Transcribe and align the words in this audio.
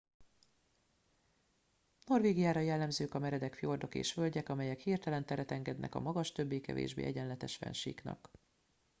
norvégiára 2.05 2.59
jellemzők 2.59 3.13
a 3.13 3.19
meredek 3.19 3.53
fjordok 3.53 3.95
és 3.95 4.13
völgyek 4.13 4.49
amelyek 4.49 4.79
hirtelen 4.79 5.25
teret 5.25 5.51
engednek 5.51 5.95
a 5.95 5.99
magas 5.99 6.31
többé 6.31 6.59
kevésbé 6.59 7.03
egyenletes 7.03 7.55
fennsíknak 7.55 8.31